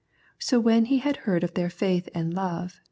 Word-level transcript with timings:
So 0.39 0.59
when 0.59 0.85
he 0.85 0.97
had 0.97 1.17
heard 1.29 1.43
of 1.43 1.53
their 1.53 1.69
faith 1.69 2.09
and 2.15 2.33
love 2.33 2.71
(ch. 2.73 2.79